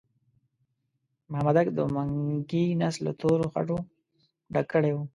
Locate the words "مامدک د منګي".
1.31-2.65